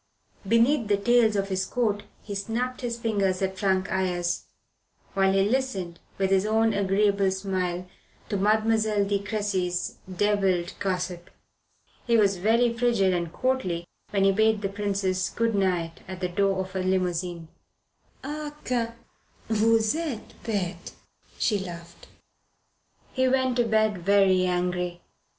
[0.47, 4.45] Beneath the tails of his coat he snapped his fingers at Frank Ayres,
[5.13, 7.85] while he listened, with his own agreeable smile,
[8.27, 11.29] to Mademoiselle de Cressy's devilled gossip.
[12.07, 16.29] He was very frigid and courtly when he bade the Princess good night at the
[16.29, 17.49] door of her limousine.
[18.23, 18.93] "Ah, que
[19.51, 20.93] vous etes bete!"
[21.37, 22.07] she laughed.
[23.13, 25.01] He went to bed very angry.